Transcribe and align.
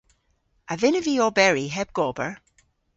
A 0.71 0.73
vynnav 0.81 1.05
vy 1.05 1.15
oberi 1.27 1.65
heb 1.75 1.89
gober? 1.97 2.31